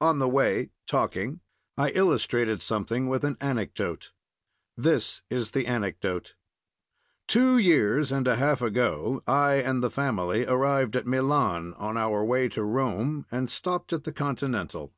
On 0.00 0.18
the 0.18 0.28
way, 0.28 0.70
talking, 0.88 1.38
I 1.76 1.90
illustrated 1.90 2.60
something 2.60 3.06
with 3.08 3.22
an 3.24 3.36
anecdote. 3.40 4.10
This 4.76 5.22
is 5.30 5.52
the 5.52 5.68
anecdote: 5.68 6.34
Two 7.28 7.58
years 7.58 8.10
and 8.10 8.26
a 8.26 8.34
half 8.34 8.60
ago 8.60 9.22
I 9.24 9.54
and 9.62 9.80
the 9.80 9.88
family 9.88 10.44
arrived 10.46 10.96
at 10.96 11.06
Milan 11.06 11.74
on 11.74 11.96
our 11.96 12.24
way 12.24 12.48
to 12.48 12.64
Rome, 12.64 13.24
and 13.30 13.48
stopped 13.52 13.92
at 13.92 14.02
the 14.02 14.12
Continental. 14.12 14.92